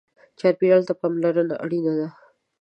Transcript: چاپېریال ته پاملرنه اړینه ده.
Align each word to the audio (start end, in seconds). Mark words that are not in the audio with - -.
چاپېریال 0.39 0.81
ته 0.87 0.93
پاملرنه 0.99 1.55
اړینه 1.63 1.93
ده. 1.99 2.07